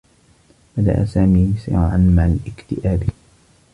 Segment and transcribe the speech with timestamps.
[0.77, 3.09] بدأ سامي صراعا مع الاكتئاب.